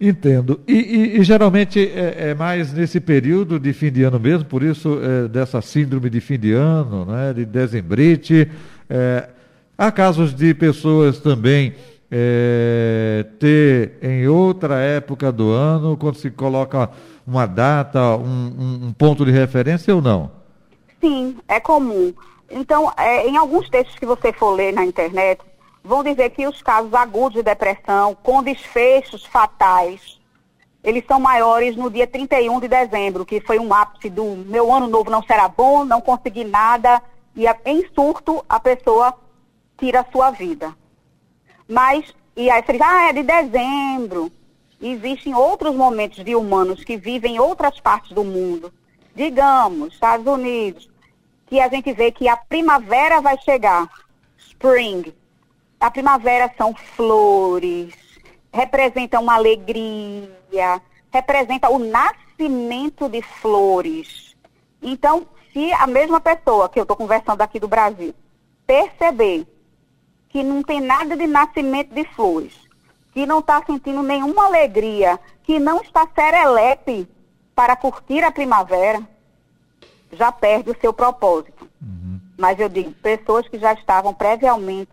Entendo. 0.00 0.60
E, 0.68 0.74
e, 0.74 1.18
e 1.18 1.24
geralmente 1.24 1.80
é, 1.80 2.30
é, 2.30 2.34
mais 2.34 2.72
nesse 2.72 3.00
período 3.00 3.58
de 3.58 3.72
fim 3.72 3.90
de 3.90 4.04
ano 4.04 4.20
mesmo, 4.20 4.44
por 4.44 4.62
isso 4.62 5.00
é, 5.02 5.26
dessa 5.26 5.60
síndrome 5.60 6.08
de 6.08 6.20
fim 6.20 6.38
de 6.38 6.52
ano, 6.52 7.06
né, 7.06 7.32
de 7.32 7.44
dezembrite. 7.44 8.48
É, 8.88 9.30
há 9.76 9.90
casos 9.90 10.32
de 10.32 10.54
pessoas 10.54 11.18
também 11.18 11.74
é, 12.16 13.26
ter 13.40 13.98
em 14.00 14.28
outra 14.28 14.76
época 14.76 15.32
do 15.32 15.50
ano, 15.50 15.96
quando 15.96 16.14
se 16.14 16.30
coloca 16.30 16.88
uma 17.26 17.44
data, 17.44 18.16
um, 18.16 18.86
um 18.86 18.92
ponto 18.92 19.24
de 19.24 19.32
referência 19.32 19.92
ou 19.92 20.00
não? 20.00 20.30
Sim, 21.00 21.36
é 21.48 21.58
comum. 21.58 22.14
Então, 22.48 22.92
é, 22.96 23.26
em 23.26 23.36
alguns 23.36 23.68
textos 23.68 23.98
que 23.98 24.06
você 24.06 24.32
for 24.32 24.52
ler 24.52 24.72
na 24.72 24.84
internet, 24.84 25.40
vão 25.82 26.04
dizer 26.04 26.30
que 26.30 26.46
os 26.46 26.62
casos 26.62 26.94
agudos 26.94 27.34
de 27.34 27.42
depressão 27.42 28.16
com 28.22 28.44
desfechos 28.44 29.26
fatais, 29.26 30.20
eles 30.84 31.02
são 31.08 31.18
maiores 31.18 31.74
no 31.74 31.90
dia 31.90 32.06
31 32.06 32.60
de 32.60 32.68
dezembro, 32.68 33.26
que 33.26 33.40
foi 33.40 33.58
um 33.58 33.74
ápice 33.74 34.08
do 34.08 34.36
meu 34.46 34.72
ano 34.72 34.86
novo 34.86 35.10
não 35.10 35.22
será 35.24 35.48
bom, 35.48 35.84
não 35.84 36.00
consegui 36.00 36.44
nada, 36.44 37.02
e 37.34 37.44
em 37.64 37.84
surto 37.92 38.44
a 38.48 38.60
pessoa 38.60 39.12
tira 39.76 40.02
a 40.02 40.12
sua 40.12 40.30
vida. 40.30 40.72
Mas, 41.68 42.14
e 42.36 42.50
aí 42.50 42.62
você 42.62 42.72
diz, 42.72 42.80
ah, 42.82 43.08
é 43.08 43.12
de 43.12 43.22
dezembro. 43.22 44.30
Existem 44.80 45.34
outros 45.34 45.74
momentos 45.74 46.22
de 46.24 46.34
humanos 46.36 46.84
que 46.84 46.96
vivem 46.96 47.36
em 47.36 47.38
outras 47.38 47.80
partes 47.80 48.12
do 48.12 48.22
mundo, 48.22 48.72
digamos, 49.14 49.94
Estados 49.94 50.26
Unidos, 50.26 50.90
que 51.46 51.60
a 51.60 51.68
gente 51.68 51.92
vê 51.92 52.12
que 52.12 52.28
a 52.28 52.36
primavera 52.36 53.20
vai 53.20 53.38
chegar, 53.38 53.88
spring. 54.36 55.14
A 55.80 55.90
primavera 55.90 56.52
são 56.56 56.74
flores, 56.74 57.94
representa 58.52 59.20
uma 59.20 59.34
alegria, 59.34 60.82
representa 61.12 61.70
o 61.70 61.78
nascimento 61.78 63.08
de 63.08 63.22
flores. 63.22 64.36
Então, 64.82 65.26
se 65.52 65.72
a 65.72 65.86
mesma 65.86 66.20
pessoa 66.20 66.68
que 66.68 66.78
eu 66.78 66.82
estou 66.82 66.96
conversando 66.96 67.40
aqui 67.40 67.58
do 67.58 67.68
Brasil 67.68 68.14
perceber 68.66 69.46
que 70.34 70.42
não 70.42 70.64
tem 70.64 70.80
nada 70.80 71.16
de 71.16 71.28
nascimento 71.28 71.94
de 71.94 72.02
flores, 72.06 72.52
que 73.12 73.24
não 73.24 73.38
está 73.38 73.64
sentindo 73.64 74.02
nenhuma 74.02 74.46
alegria, 74.46 75.16
que 75.44 75.60
não 75.60 75.80
está 75.80 76.08
serelepe 76.12 77.08
para 77.54 77.76
curtir 77.76 78.24
a 78.24 78.32
primavera, 78.32 79.00
já 80.10 80.32
perde 80.32 80.72
o 80.72 80.80
seu 80.80 80.92
propósito. 80.92 81.70
Uhum. 81.80 82.18
Mas 82.36 82.58
eu 82.58 82.68
digo, 82.68 82.90
pessoas 82.94 83.46
que 83.46 83.60
já 83.60 83.74
estavam 83.74 84.12
previamente 84.12 84.90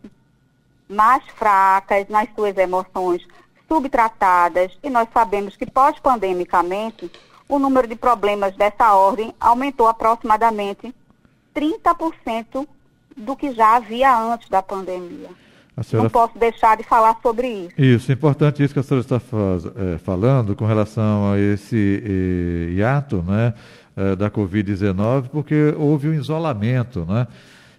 mais 0.87 1.25
fracas 1.29 2.07
nas 2.07 2.29
suas 2.35 2.55
emoções, 2.55 3.27
subtratadas, 3.67 4.77
e 4.83 4.91
nós 4.91 5.09
sabemos 5.11 5.57
que 5.57 5.65
pós-pandemicamente 5.65 7.11
o 7.49 7.57
número 7.57 7.87
de 7.87 7.95
problemas 7.95 8.55
dessa 8.55 8.93
ordem 8.93 9.33
aumentou 9.39 9.87
aproximadamente 9.87 10.93
30% 11.55 12.67
do 13.21 13.35
que 13.35 13.53
já 13.53 13.77
havia 13.77 14.15
antes 14.17 14.49
da 14.49 14.61
pandemia. 14.61 15.29
Senhora... 15.83 16.03
Não 16.03 16.09
posso 16.09 16.37
deixar 16.37 16.77
de 16.77 16.83
falar 16.83 17.17
sobre 17.21 17.47
isso. 17.47 17.73
Isso, 17.77 18.11
importante 18.11 18.63
isso 18.63 18.73
que 18.73 18.79
a 18.79 18.83
senhora 18.83 19.03
está 19.03 19.19
faz, 19.19 19.65
é, 19.65 19.97
falando 19.97 20.55
com 20.55 20.65
relação 20.65 21.31
a 21.31 21.39
esse 21.39 22.03
é, 22.05 22.73
hiato 22.73 23.23
né, 23.23 23.53
é, 23.95 24.15
da 24.15 24.29
Covid-19, 24.29 25.29
porque 25.29 25.73
houve 25.77 26.09
um 26.09 26.13
isolamento. 26.13 27.05
Né? 27.07 27.27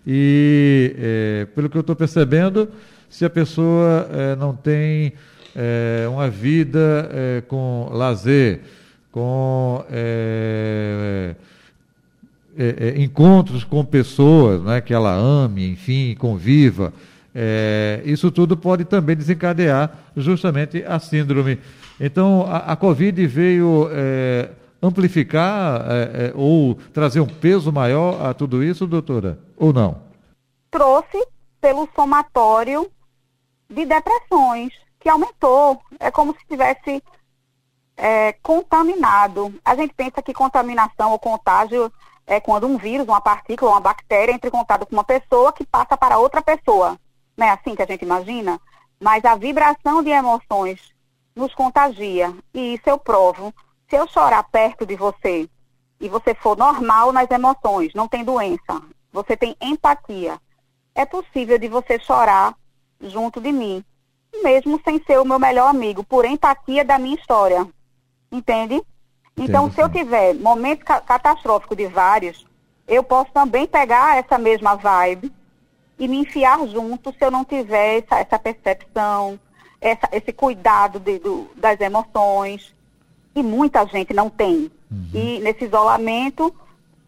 E, 0.07 0.95
é, 0.99 1.47
pelo 1.55 1.69
que 1.69 1.77
eu 1.77 1.83
estou 1.83 1.95
percebendo, 1.95 2.69
se 3.09 3.25
a 3.25 3.31
pessoa 3.31 4.09
é, 4.11 4.37
não 4.37 4.55
tem 4.55 5.13
é, 5.55 6.07
uma 6.09 6.29
vida 6.29 7.11
com 7.47 7.89
lazer, 7.93 8.61
com 9.11 9.85
é, 12.56 12.94
é, 12.97 13.02
encontros 13.02 13.64
com 13.64 13.85
pessoas 13.85 14.62
né, 14.62 14.80
que 14.80 14.92
ela 14.92 15.14
ame, 15.14 15.71
enfim, 15.71 16.14
conviva, 16.18 16.92
é, 17.35 18.02
isso 18.04 18.30
tudo 18.30 18.56
pode 18.56 18.85
também 18.85 19.16
desencadear 19.16 19.90
justamente 20.16 20.85
a 20.85 20.99
síndrome. 20.99 21.59
Então, 21.99 22.47
a, 22.47 22.73
a 22.73 22.76
Covid 22.76 23.26
veio 23.26 23.88
é, 23.90 24.50
amplificar 24.82 25.87
é, 25.88 26.26
é, 26.26 26.32
ou 26.35 26.75
trazer 26.92 27.21
um 27.21 27.26
peso 27.26 27.73
maior 27.73 28.26
a 28.26 28.35
tudo 28.35 28.62
isso, 28.62 28.87
doutora? 28.87 29.38
Ou 29.56 29.73
não? 29.73 30.02
Trouxe 30.71 31.26
pelo 31.61 31.88
somatório 31.94 32.90
de 33.71 33.87
depressões, 33.87 34.73
que 35.00 35.09
aumentou. 35.09 35.80
É 35.99 36.11
como 36.11 36.35
se 36.35 36.47
tivesse 36.47 37.02
é, 37.97 38.32
contaminado. 38.42 39.54
A 39.64 39.75
gente 39.75 39.94
pensa 39.94 40.21
que 40.21 40.35
contaminação 40.35 41.12
ou 41.12 41.18
contágio 41.18 41.90
é 42.26 42.41
quando 42.41 42.67
um 42.67 42.76
vírus, 42.76 43.07
uma 43.07 43.21
partícula, 43.21 43.73
uma 43.73 43.81
bactéria 43.81 44.33
entra 44.33 44.49
em 44.49 44.52
contato 44.52 44.87
com 44.87 44.95
uma 44.95 45.05
pessoa 45.05 45.52
que 45.52 45.67
passa 45.67 45.97
para 45.97 46.19
outra 46.19 46.43
pessoa. 46.43 46.99
Não 47.37 47.47
é 47.47 47.50
assim 47.50 47.75
que 47.75 47.83
a 47.83 47.87
gente 47.87 48.05
imagina? 48.05 48.61
Mas 49.00 49.25
a 49.25 49.35
vibração 49.35 50.02
de 50.02 50.11
emoções 50.11 50.93
nos 51.35 51.55
contagia. 51.55 52.35
E 52.55 52.75
isso 52.75 52.88
eu 52.88 52.99
provo. 52.99 53.52
Se 53.88 53.97
eu 53.97 54.07
chorar 54.07 54.43
perto 54.45 54.87
de 54.87 54.97
você 54.97 55.49
e 56.00 56.09
você 56.09 56.35
for 56.35 56.57
normal 56.57 57.12
nas 57.12 57.31
emoções, 57.31 57.93
não 57.95 58.09
tem 58.09 58.25
doença, 58.25 58.81
você 59.12 59.37
tem 59.37 59.55
empatia, 59.61 60.41
é 60.95 61.05
possível 61.05 61.59
de 61.59 61.69
você 61.69 61.99
chorar 61.99 62.57
junto 63.00 63.41
de 63.41 63.52
mim, 63.52 63.85
mesmo 64.43 64.81
sem 64.85 65.02
ser 65.05 65.19
o 65.19 65.25
meu 65.25 65.38
melhor 65.38 65.69
amigo, 65.69 66.02
por 66.05 66.25
empatia 66.25 66.85
da 66.85 66.99
minha 66.99 67.17
história. 67.17 67.67
Entende? 68.31 68.83
Então, 69.37 69.71
se 69.71 69.81
eu 69.81 69.89
tiver 69.89 70.35
momento 70.35 70.85
ca- 70.85 71.01
catastrófico 71.01 71.75
de 71.75 71.87
vários, 71.87 72.47
eu 72.87 73.03
posso 73.03 73.31
também 73.33 73.67
pegar 73.67 74.19
essa 74.19 74.37
mesma 74.39 74.75
vibe 74.77 75.33
e 75.99 76.07
me 76.07 76.19
enfiar 76.19 76.67
junto 76.69 77.12
se 77.12 77.25
eu 77.25 77.31
não 77.31 77.45
tiver 77.45 77.99
essa, 78.03 78.19
essa 78.19 78.39
percepção, 78.39 79.39
essa- 79.81 80.09
esse 80.12 80.33
cuidado 80.33 81.01
de- 81.01 81.19
do- 81.19 81.49
das 81.57 81.81
emoções. 81.81 82.75
E 83.35 83.43
muita 83.43 83.87
gente 83.87 84.12
não 84.12 84.29
tem. 84.29 84.71
E 85.15 85.41
nesse 85.41 85.65
isolamento 85.65 86.55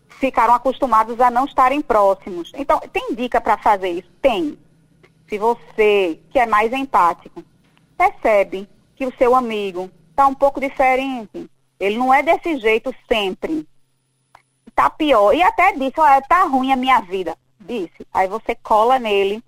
ficaram 0.09 0.54
acostumados 0.54 1.21
a 1.21 1.31
não 1.31 1.45
estarem 1.45 1.83
próximos. 1.83 2.50
Então, 2.57 2.81
tem 2.93 3.14
dica 3.14 3.40
para 3.40 3.59
fazer 3.59 3.90
isso? 3.90 4.09
Tem. 4.23 4.57
Se 5.28 5.37
você, 5.37 6.19
que 6.31 6.38
é 6.38 6.47
mais 6.47 6.73
empático, 6.73 7.43
percebe 7.99 8.66
que 8.97 9.04
o 9.04 9.12
seu 9.19 9.35
amigo 9.35 9.90
está 10.11 10.26
um 10.26 10.35
pouco 10.35 10.61
diferente, 10.61 11.50
ele 11.85 11.99
não 11.99 12.12
é 12.12 12.23
desse 12.23 12.59
jeito 12.59 12.95
sempre, 13.07 13.67
tá 14.75 14.88
pior, 14.91 15.35
e 15.35 15.43
até 15.43 15.73
disse, 15.73 16.00
olha, 16.00 16.23
tá 16.23 16.43
ruim 16.45 16.73
a 16.73 16.76
minha 16.76 17.00
vida, 17.00 17.37
disse. 17.61 18.07
Aí 18.12 18.26
você 18.26 18.55
cola 18.55 18.99
nele 18.99 19.43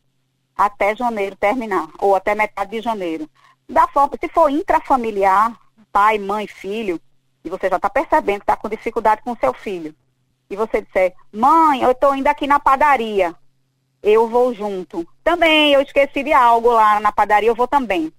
até 0.56 0.94
janeiro 0.94 1.36
terminar, 1.36 1.88
ou 1.98 2.14
até 2.14 2.34
metade 2.34 2.70
de 2.70 2.80
janeiro. 2.80 3.28
Da 3.68 3.88
forma, 3.88 4.16
se 4.20 4.28
for 4.28 4.50
intrafamiliar, 4.50 5.58
pai, 5.92 6.18
mãe, 6.18 6.46
filho, 6.46 7.00
e 7.44 7.50
você 7.50 7.68
já 7.68 7.76
está 7.76 7.90
percebendo 7.90 8.38
que 8.38 8.44
está 8.44 8.56
com 8.56 8.68
dificuldade 8.68 9.22
com 9.22 9.36
seu 9.36 9.52
filho, 9.52 9.94
e 10.48 10.56
você 10.56 10.80
disser, 10.80 11.14
mãe, 11.32 11.82
eu 11.82 11.90
estou 11.90 12.14
indo 12.14 12.28
aqui 12.28 12.46
na 12.46 12.60
padaria, 12.60 13.34
eu 14.02 14.28
vou 14.28 14.54
junto. 14.54 15.06
Também, 15.24 15.72
eu 15.72 15.80
esqueci 15.80 16.22
de 16.22 16.32
algo 16.32 16.70
lá 16.70 17.00
na 17.00 17.10
padaria, 17.10 17.48
eu 17.48 17.54
vou 17.54 17.66
também. 17.66 18.12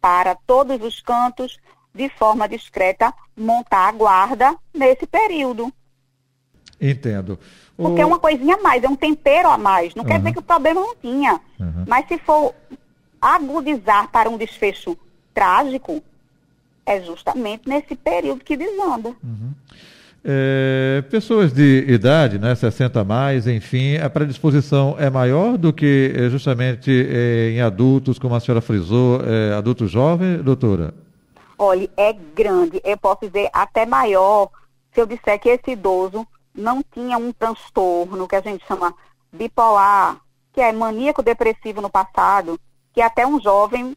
Para 0.00 0.34
todos 0.34 0.82
os 0.82 1.00
cantos, 1.00 1.58
de 1.94 2.08
forma 2.10 2.48
discreta, 2.48 3.12
montar 3.36 3.88
a 3.88 3.92
guarda 3.92 4.54
nesse 4.74 5.06
período. 5.06 5.72
Entendo. 6.80 7.38
O- 7.76 7.84
Porque 7.84 8.00
é 8.00 8.06
uma 8.06 8.18
coisinha 8.18 8.56
a 8.56 8.62
mais, 8.62 8.82
é 8.84 8.88
um 8.88 8.96
tempero 8.96 9.48
a 9.48 9.58
mais. 9.58 9.94
Não 9.94 10.04
quer 10.04 10.14
Uhum. 10.14 10.18
dizer 10.20 10.32
que 10.32 10.38
o 10.38 10.42
problema 10.42 10.80
não 10.80 10.94
tinha. 10.96 11.40
Uhum. 11.58 11.84
Mas 11.86 12.06
se 12.08 12.18
for 12.18 12.54
agudizar 13.20 14.08
para 14.10 14.28
um 14.30 14.36
desfecho 14.38 14.96
trágico, 15.34 16.02
é 16.86 17.00
justamente 17.02 17.68
nesse 17.68 17.94
período 17.94 18.44
que 18.44 18.56
desanda. 18.56 19.14
É, 20.22 21.02
pessoas 21.10 21.50
de 21.52 21.84
idade, 21.88 22.38
né, 22.38 22.54
60 22.54 23.00
a 23.00 23.04
mais, 23.04 23.46
enfim, 23.46 23.96
a 23.96 24.10
predisposição 24.10 24.94
é 24.98 25.08
maior 25.08 25.56
do 25.56 25.72
que 25.72 26.12
eh, 26.14 26.28
justamente 26.28 26.90
eh, 26.90 27.52
em 27.54 27.60
adultos, 27.62 28.18
como 28.18 28.34
a 28.34 28.40
senhora 28.40 28.60
frisou, 28.60 29.20
eh, 29.24 29.54
adultos 29.56 29.90
jovens, 29.90 30.42
doutora? 30.42 30.92
Olha, 31.62 31.90
é 31.94 32.10
grande. 32.14 32.80
Eu 32.82 32.96
posso 32.96 33.26
dizer 33.26 33.50
até 33.52 33.84
maior 33.84 34.48
se 34.94 34.98
eu 34.98 35.04
disser 35.04 35.38
que 35.38 35.50
esse 35.50 35.72
idoso 35.72 36.26
não 36.54 36.82
tinha 36.82 37.18
um 37.18 37.34
transtorno 37.34 38.26
que 38.26 38.34
a 38.34 38.40
gente 38.40 38.66
chama 38.66 38.94
bipolar, 39.30 40.18
que 40.54 40.60
é 40.62 40.72
maníaco 40.72 41.22
depressivo 41.22 41.82
no 41.82 41.90
passado, 41.90 42.58
que 42.94 43.02
até 43.02 43.26
um 43.26 43.38
jovem 43.38 43.94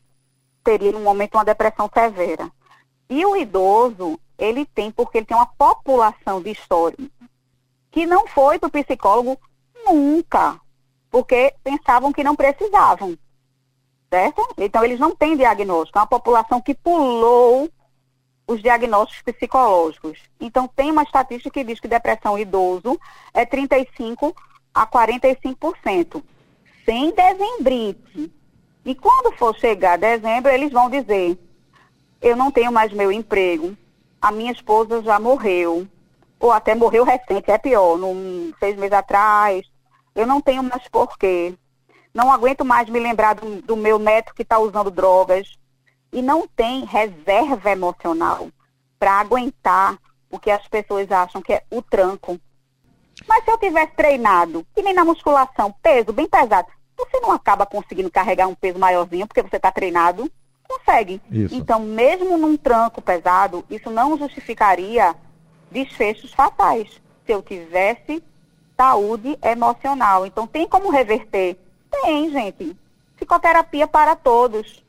teria 0.61 0.91
num 0.91 1.03
momento 1.03 1.35
uma 1.35 1.45
depressão 1.45 1.89
severa. 1.93 2.51
E 3.09 3.25
o 3.25 3.37
idoso, 3.37 4.19
ele 4.37 4.65
tem, 4.65 4.91
porque 4.91 5.19
ele 5.19 5.25
tem 5.25 5.37
uma 5.37 5.47
população 5.47 6.41
de 6.41 6.51
história 6.51 6.97
que 7.89 8.05
não 8.05 8.27
foi 8.27 8.59
para 8.59 8.67
o 8.67 8.71
psicólogo 8.71 9.39
nunca, 9.85 10.59
porque 11.09 11.55
pensavam 11.63 12.11
que 12.11 12.25
não 12.25 12.35
precisavam 12.35 13.17
certo? 14.13 14.47
Então, 14.55 14.85
eles 14.85 14.99
não 14.99 15.15
têm 15.15 15.35
diagnóstico. 15.35 15.97
É 15.97 16.01
uma 16.01 16.07
população 16.07 16.61
que 16.61 16.75
pulou 16.75 17.67
os 18.47 18.61
diagnósticos 18.61 19.33
psicológicos. 19.33 20.19
Então, 20.39 20.67
tem 20.67 20.91
uma 20.91 21.01
estatística 21.01 21.49
que 21.49 21.63
diz 21.63 21.79
que 21.79 21.87
depressão 21.87 22.37
idoso 22.37 22.99
é 23.33 23.43
35% 23.43 24.35
a 24.71 24.85
45%, 24.85 26.21
sem 26.85 27.11
dezembrite. 27.11 28.31
E 28.85 28.93
quando 28.93 29.35
for 29.35 29.55
chegar 29.55 29.97
dezembro, 29.97 30.51
eles 30.51 30.71
vão 30.71 30.91
dizer, 30.91 31.35
eu 32.21 32.35
não 32.35 32.51
tenho 32.51 32.71
mais 32.71 32.93
meu 32.93 33.11
emprego, 33.11 33.75
a 34.21 34.31
minha 34.31 34.51
esposa 34.51 35.01
já 35.01 35.19
morreu, 35.19 35.87
ou 36.39 36.51
até 36.51 36.75
morreu 36.75 37.03
recente, 37.03 37.49
é 37.49 37.57
pior, 37.57 37.97
num, 37.97 38.53
seis 38.59 38.75
meses 38.75 38.93
atrás, 38.93 39.65
eu 40.13 40.27
não 40.27 40.39
tenho 40.39 40.61
mais 40.61 40.87
porquê, 40.89 41.55
não 42.13 42.31
aguento 42.31 42.63
mais 42.63 42.87
me 42.89 42.99
lembrar 42.99 43.33
do, 43.33 43.61
do 43.61 43.75
meu 43.75 43.97
neto 43.97 44.33
que 44.33 44.43
está 44.43 44.59
usando 44.59 44.91
drogas 44.91 45.57
e 46.11 46.21
não 46.21 46.47
tem 46.47 46.85
reserva 46.85 47.71
emocional 47.71 48.49
para 48.99 49.19
aguentar 49.19 49.97
o 50.29 50.39
que 50.39 50.51
as 50.51 50.67
pessoas 50.67 51.11
acham 51.11 51.41
que 51.41 51.53
é 51.53 51.63
o 51.71 51.81
tranco. 51.81 52.39
Mas 53.27 53.43
se 53.43 53.51
eu 53.51 53.57
tivesse 53.57 53.93
treinado, 53.93 54.65
que 54.73 54.81
nem 54.81 54.93
na 54.93 55.03
musculação, 55.03 55.73
peso 55.81 56.13
bem 56.13 56.27
pesado, 56.27 56.67
você 56.97 57.19
não 57.19 57.31
acaba 57.31 57.65
conseguindo 57.65 58.11
carregar 58.11 58.47
um 58.47 58.55
peso 58.55 58.79
maiorzinho 58.79 59.27
porque 59.27 59.41
você 59.41 59.57
está 59.57 59.71
treinado? 59.71 60.31
Consegue. 60.67 61.21
Isso. 61.29 61.53
Então, 61.53 61.79
mesmo 61.79 62.37
num 62.37 62.55
tranco 62.55 63.01
pesado, 63.01 63.65
isso 63.69 63.89
não 63.89 64.17
justificaria 64.17 65.15
desfechos 65.69 66.33
fatais. 66.33 67.01
Se 67.25 67.31
eu 67.31 67.41
tivesse 67.41 68.23
saúde 68.75 69.37
emocional. 69.43 70.25
Então, 70.25 70.47
tem 70.47 70.67
como 70.67 70.89
reverter? 70.89 71.57
Tem, 72.01 72.31
gente. 72.31 72.75
Psicoterapia 73.15 73.87
para 73.87 74.15
todos. 74.15 74.81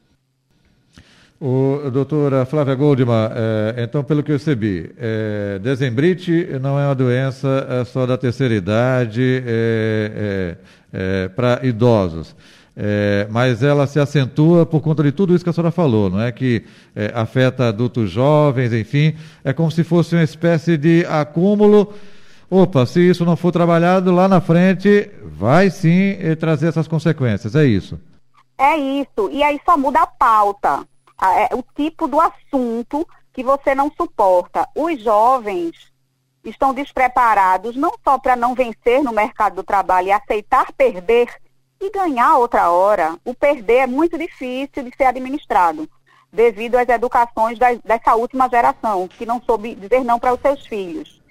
O 1.40 1.90
doutora 1.90 2.47
Flávia 2.47 2.75
Goldman, 2.75 3.29
eh, 3.35 3.83
então, 3.85 4.03
pelo 4.03 4.23
que 4.23 4.33
eu 4.33 4.37
percebi, 4.37 4.95
eh, 4.97 5.59
dezembrite 5.61 6.59
não 6.61 6.79
é 6.79 6.87
uma 6.87 6.95
doença 6.95 7.67
eh, 7.69 7.85
só 7.85 8.07
da 8.07 8.17
terceira 8.17 8.55
idade 8.55 9.43
para 11.35 11.61
idosos, 11.67 12.35
Eh, 12.77 13.29
mas 13.31 13.62
ela 13.62 13.87
se 13.87 14.01
acentua 14.01 14.67
por 14.67 14.81
conta 14.81 15.01
de 15.03 15.12
tudo 15.12 15.33
isso 15.35 15.45
que 15.45 15.51
a 15.51 15.53
senhora 15.53 15.71
falou, 15.71 16.11
não 16.11 16.21
é? 16.21 16.33
Que 16.33 16.64
eh, 16.97 17.12
afeta 17.14 17.69
adultos 17.69 18.11
jovens, 18.11 18.73
enfim, 18.73 19.14
é 19.45 19.53
como 19.53 19.71
se 19.71 19.85
fosse 19.85 20.17
uma 20.17 20.25
espécie 20.25 20.77
de 20.77 21.07
acúmulo. 21.09 21.95
Opa, 22.51 22.87
se 22.87 23.01
isso 23.01 23.25
não 23.25 23.37
for 23.37 23.51
trabalhado 23.53 24.13
lá 24.13 24.29
na 24.29 24.41
frente, 24.41 25.11
vai 25.25 25.71
sim 25.71 26.17
eh, 26.21 26.35
trazer 26.37 26.69
essas 26.69 26.87
consequências, 26.87 27.55
é 27.57 27.65
isso. 27.65 27.99
É 28.59 28.77
isso. 28.77 29.29
E 29.33 29.43
aí 29.43 29.61
só 29.65 29.77
muda 29.77 30.01
a 30.01 30.07
pauta. 30.07 30.87
a- 31.17 31.41
é, 31.41 31.49
o 31.55 31.65
tipo 31.77 32.09
do 32.09 32.21
assunto 32.21 33.07
que 33.33 33.43
você 33.43 33.73
não 33.75 33.91
suporta. 33.97 34.69
Os 34.75 35.01
jovens 35.03 35.73
estão 36.45 36.75
despreparados 36.75 37.77
não 37.77 37.93
só 38.03 38.19
para 38.19 38.35
não 38.37 38.53
vencer 38.55 39.03
no 39.03 39.13
mercado 39.13 39.55
do 39.57 39.63
trabalho 39.63 40.09
e 40.09 40.13
aceitar 40.13 40.73
perder 40.77 41.29
e 41.81 41.89
ganhar 41.91 42.37
outra 42.37 42.69
hora. 42.71 43.17
O 43.25 43.33
perder 43.33 43.79
é 43.79 43.87
muito 43.87 44.19
difícil 44.19 44.83
de 44.83 44.91
ser 44.97 45.05
administrado, 45.05 45.89
devido 46.33 46.75
às 46.77 46.89
educações 46.89 47.59
das- 47.59 47.79
dessa 47.85 48.15
última 48.17 48.49
geração, 48.49 49.07
que 49.09 49.25
não 49.25 49.41
soube 49.41 49.75
dizer 49.77 50.05
não 50.05 50.19
para 50.19 50.35
os 50.35 50.41
seus 50.41 50.67
filhos. 50.67 51.23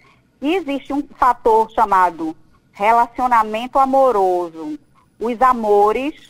E 0.44 0.56
existe 0.56 0.92
um 0.92 1.02
fator 1.18 1.72
chamado 1.72 2.36
relacionamento 2.74 3.80
amoroso. 3.80 4.78
Os 5.18 5.42
amores 5.42 6.30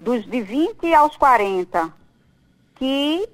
dos 0.00 0.26
de 0.26 0.42
20 0.42 0.92
aos 0.92 1.16
40, 1.16 1.88
que 2.74 3.28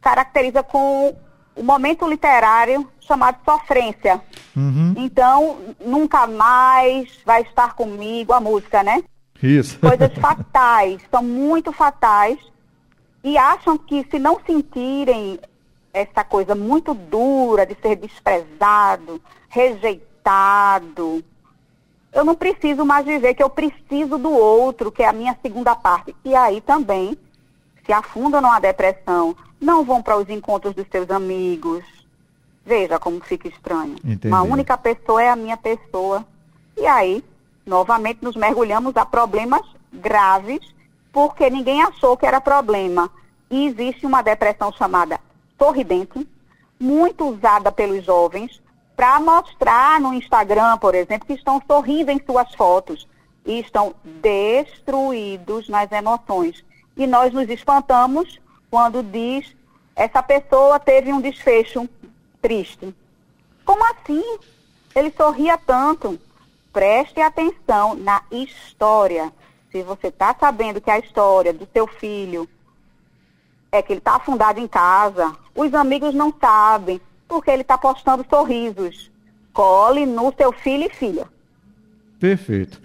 caracteriza 0.00 0.62
com 0.62 1.16
o 1.56 1.62
momento 1.62 2.08
literário 2.08 2.88
chamado 3.00 3.38
sofrência. 3.44 4.22
Uhum. 4.56 4.94
Então, 4.96 5.58
nunca 5.84 6.24
mais 6.28 7.18
vai 7.26 7.42
estar 7.42 7.74
comigo 7.74 8.32
a 8.32 8.40
música, 8.40 8.84
né? 8.84 9.02
Isso. 9.42 9.76
Coisas 9.80 10.14
fatais, 10.22 11.02
são 11.10 11.22
muito 11.22 11.72
fatais 11.72 12.38
e 13.24 13.36
acham 13.36 13.76
que 13.76 14.06
se 14.08 14.20
não 14.20 14.40
sentirem 14.46 15.40
essa 15.92 16.24
coisa 16.24 16.54
muito 16.54 16.94
dura 16.94 17.66
de 17.66 17.74
ser 17.80 17.96
desprezado, 17.96 19.20
rejeitado, 19.48 21.22
eu 22.12 22.24
não 22.24 22.34
preciso 22.34 22.84
mais 22.84 23.06
viver, 23.06 23.34
que 23.34 23.42
eu 23.42 23.48
preciso 23.48 24.18
do 24.18 24.30
outro, 24.30 24.92
que 24.92 25.02
é 25.02 25.08
a 25.08 25.12
minha 25.12 25.36
segunda 25.40 25.74
parte. 25.74 26.14
E 26.22 26.34
aí 26.34 26.60
também 26.60 27.16
se 27.86 27.92
afundam 27.92 28.40
numa 28.40 28.60
depressão, 28.60 29.34
não 29.58 29.82
vão 29.82 30.02
para 30.02 30.18
os 30.18 30.28
encontros 30.28 30.74
dos 30.74 30.86
seus 30.88 31.10
amigos. 31.10 31.82
Veja 32.64 32.98
como 32.98 33.18
fica 33.20 33.48
estranho. 33.48 33.96
Entendi. 34.04 34.28
Uma 34.28 34.42
única 34.42 34.76
pessoa 34.76 35.22
é 35.22 35.30
a 35.30 35.36
minha 35.36 35.56
pessoa. 35.56 36.24
E 36.76 36.86
aí, 36.86 37.24
novamente, 37.64 38.22
nos 38.22 38.36
mergulhamos 38.36 38.94
a 38.96 39.06
problemas 39.06 39.62
graves, 39.90 40.60
porque 41.10 41.48
ninguém 41.48 41.82
achou 41.82 42.16
que 42.16 42.26
era 42.26 42.40
problema. 42.40 43.10
E 43.50 43.66
existe 43.66 44.06
uma 44.06 44.22
depressão 44.22 44.70
chamada 44.72 45.18
sorridente, 45.62 46.26
muito 46.80 47.28
usada 47.28 47.70
pelos 47.70 48.04
jovens, 48.04 48.60
para 48.96 49.20
mostrar 49.20 50.00
no 50.00 50.12
Instagram, 50.12 50.76
por 50.78 50.92
exemplo, 50.92 51.24
que 51.24 51.34
estão 51.34 51.62
sorrindo 51.64 52.10
em 52.10 52.20
suas 52.26 52.52
fotos 52.56 53.06
e 53.46 53.60
estão 53.60 53.94
destruídos 54.04 55.68
nas 55.68 55.90
emoções. 55.92 56.64
E 56.96 57.06
nós 57.06 57.32
nos 57.32 57.48
espantamos 57.48 58.40
quando 58.68 59.04
diz 59.04 59.54
essa 59.94 60.20
pessoa 60.20 60.80
teve 60.80 61.12
um 61.12 61.20
desfecho 61.20 61.88
triste. 62.40 62.92
Como 63.64 63.84
assim? 63.84 64.38
Ele 64.96 65.12
sorria 65.12 65.56
tanto. 65.56 66.18
Preste 66.72 67.20
atenção 67.20 67.94
na 67.94 68.22
história. 68.32 69.32
Se 69.70 69.82
você 69.84 70.08
está 70.08 70.34
sabendo 70.38 70.80
que 70.80 70.90
a 70.90 70.98
história 70.98 71.52
do 71.52 71.68
seu 71.72 71.86
filho 71.86 72.48
é 73.70 73.80
que 73.80 73.92
ele 73.92 74.00
está 74.00 74.16
afundado 74.16 74.58
em 74.58 74.66
casa, 74.66 75.36
os 75.54 75.74
amigos 75.74 76.14
não 76.14 76.32
sabem, 76.40 77.00
porque 77.28 77.50
ele 77.50 77.62
está 77.62 77.76
postando 77.76 78.24
sorrisos. 78.28 79.10
Cole 79.52 80.06
no 80.06 80.32
seu 80.36 80.52
filho 80.52 80.84
e 80.84 80.90
filha. 80.90 81.28
Perfeito. 82.18 82.80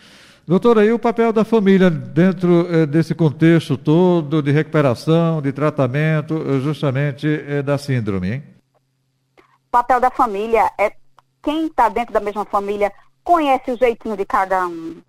Doutora, 0.45 0.86
e 0.86 0.93
o 0.93 0.99
papel 0.99 1.34
da 1.34 1.43
família 1.43 1.89
dentro 1.89 2.73
eh, 2.73 2.86
desse 2.86 3.13
contexto 3.13 3.77
todo 3.77 4.41
de 4.41 4.49
recuperação, 4.49 5.41
de 5.41 5.51
tratamento, 5.51 6.36
eh, 6.36 6.60
justamente 6.62 7.27
eh, 7.27 7.62
da 7.62 7.77
síndrome, 7.77 8.32
hein? 8.32 8.43
O 9.38 9.71
papel 9.71 9.99
da 9.99 10.10
família 10.10 10.71
é 10.77 10.93
quem 11.43 11.67
está 11.67 11.89
dentro 11.89 12.13
da 12.13 12.21
mesma 12.21 12.45
família 12.45 12.91
conhece 13.23 13.71
o 13.71 13.77
jeitinho 13.77 14.15
de 14.15 14.25
cada 14.25 14.65
um. 14.65 15.01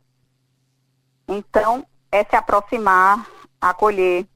Então, 1.28 1.86
é 2.10 2.24
se 2.24 2.34
aproximar, 2.34 3.24
acolher, 3.60 4.26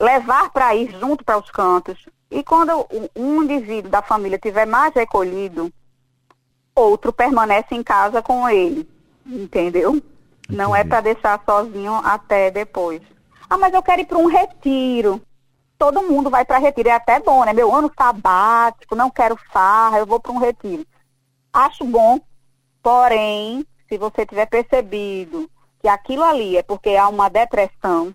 levar 0.00 0.50
para 0.50 0.74
ir 0.74 0.90
junto 0.98 1.24
para 1.24 1.38
os 1.38 1.50
cantos. 1.50 2.06
E 2.30 2.42
quando 2.42 2.86
um 3.14 3.42
indivíduo 3.42 3.90
da 3.90 4.02
família 4.02 4.38
tiver 4.38 4.66
mais 4.66 4.92
recolhido, 4.94 5.72
outro 6.74 7.12
permanece 7.12 7.74
em 7.74 7.82
casa 7.82 8.20
com 8.20 8.48
ele 8.48 8.88
entendeu? 9.26 9.96
Entendi. 9.96 10.16
Não 10.48 10.74
é 10.74 10.84
para 10.84 11.00
deixar 11.00 11.42
sozinho 11.44 11.94
até 12.04 12.50
depois. 12.50 13.02
Ah, 13.50 13.58
mas 13.58 13.74
eu 13.74 13.82
quero 13.82 14.02
ir 14.02 14.06
para 14.06 14.18
um 14.18 14.26
retiro. 14.26 15.20
Todo 15.76 16.02
mundo 16.02 16.30
vai 16.30 16.44
para 16.44 16.58
retiro, 16.58 16.88
é 16.88 16.92
até 16.92 17.20
bom, 17.20 17.44
né? 17.44 17.52
Meu 17.52 17.74
ano 17.74 17.90
sabático, 17.98 18.94
não 18.94 19.10
quero 19.10 19.36
farra, 19.52 19.98
eu 19.98 20.06
vou 20.06 20.20
para 20.20 20.32
um 20.32 20.38
retiro. 20.38 20.86
Acho 21.52 21.84
bom, 21.84 22.20
porém, 22.82 23.66
se 23.88 23.98
você 23.98 24.24
tiver 24.24 24.46
percebido 24.46 25.50
que 25.80 25.88
aquilo 25.88 26.22
ali 26.22 26.56
é 26.56 26.62
porque 26.62 26.96
há 26.96 27.08
uma 27.08 27.28
depressão, 27.28 28.14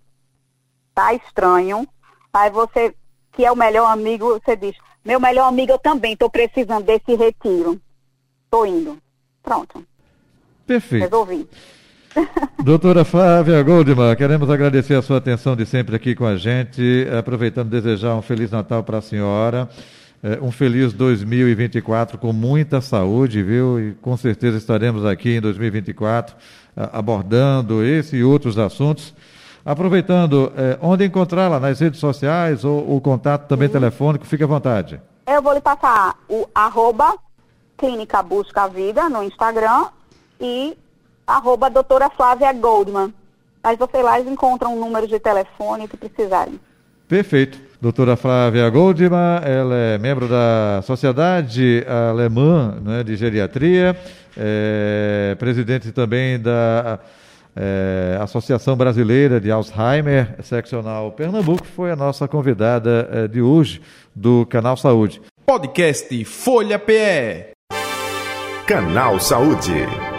tá 0.94 1.14
estranho, 1.14 1.86
aí 2.32 2.50
você, 2.50 2.94
que 3.32 3.44
é 3.44 3.52
o 3.52 3.56
melhor 3.56 3.90
amigo, 3.90 4.40
você 4.40 4.56
diz, 4.56 4.76
meu 5.04 5.18
melhor 5.18 5.48
amigo, 5.48 5.72
eu 5.72 5.78
também 5.78 6.12
estou 6.12 6.30
precisando 6.30 6.84
desse 6.84 7.14
retiro. 7.14 7.80
Estou 8.44 8.66
indo. 8.66 8.98
Pronto. 9.42 9.84
Perfeito. 10.66 11.02
Resolvi. 11.02 11.48
Doutora 12.62 13.04
Flávia 13.04 13.62
Goldman, 13.62 14.14
queremos 14.14 14.50
agradecer 14.50 14.94
a 14.94 15.02
sua 15.02 15.16
atenção 15.16 15.56
de 15.56 15.64
sempre 15.64 15.96
aqui 15.96 16.14
com 16.14 16.26
a 16.26 16.36
gente, 16.36 17.06
aproveitando 17.18 17.70
desejar 17.70 18.14
um 18.14 18.22
Feliz 18.22 18.50
Natal 18.50 18.84
para 18.84 18.98
a 18.98 19.02
senhora, 19.02 19.68
eh, 20.22 20.38
um 20.42 20.52
feliz 20.52 20.92
2024 20.92 22.18
com 22.18 22.32
muita 22.32 22.80
saúde, 22.82 23.42
viu? 23.42 23.80
E 23.80 23.92
com 23.94 24.16
certeza 24.16 24.58
estaremos 24.58 25.04
aqui 25.04 25.30
em 25.30 25.40
2024 25.40 26.36
abordando 26.76 27.84
esse 27.84 28.16
e 28.16 28.24
outros 28.24 28.58
assuntos. 28.58 29.14
Aproveitando, 29.64 30.52
eh, 30.56 30.78
onde 30.80 31.04
encontrá-la? 31.04 31.60
Nas 31.60 31.80
redes 31.80 32.00
sociais 32.00 32.64
ou 32.64 32.96
o 32.96 33.00
contato 33.00 33.46
também 33.46 33.68
Sim. 33.68 33.74
telefônico? 33.74 34.26
Fique 34.26 34.42
à 34.42 34.46
vontade. 34.46 35.00
Eu 35.26 35.40
vou 35.40 35.54
lhe 35.54 35.60
passar 35.60 36.16
o 36.28 36.48
arroba 36.54 37.14
Clínica 37.76 38.22
Busca 38.22 38.68
Vida 38.68 39.08
no 39.08 39.22
Instagram 39.22 39.86
e 40.40 40.76
arroba 41.26 41.70
doutora 41.70 42.10
Flávia 42.10 42.52
Goldman. 42.52 43.14
Aí 43.62 43.76
vocês 43.76 44.04
lá 44.04 44.18
encontram 44.20 44.74
um 44.74 44.80
número 44.80 45.06
de 45.06 45.20
telefone 45.20 45.86
que 45.86 45.96
precisarem. 45.96 46.58
Perfeito. 47.08 47.60
Doutora 47.80 48.16
Flávia 48.16 48.68
Goldman, 48.70 49.40
ela 49.44 49.74
é 49.74 49.98
membro 49.98 50.28
da 50.28 50.82
Sociedade 50.82 51.84
Alemã 52.10 52.78
né, 52.80 53.02
de 53.02 53.16
Geriatria, 53.16 53.96
é 54.36 55.34
presidente 55.36 55.90
também 55.90 56.38
da 56.38 57.00
é, 57.54 58.18
Associação 58.20 58.76
Brasileira 58.76 59.40
de 59.40 59.50
Alzheimer, 59.50 60.36
seccional 60.42 61.12
Pernambuco, 61.12 61.66
foi 61.66 61.90
a 61.90 61.96
nossa 61.96 62.26
convidada 62.26 63.08
é, 63.12 63.28
de 63.28 63.40
hoje 63.40 63.80
do 64.14 64.46
Canal 64.46 64.76
Saúde. 64.76 65.20
Podcast 65.46 66.24
Folha 66.24 66.78
PE. 66.78 67.52
Canal 68.66 69.18
Saúde. 69.20 70.11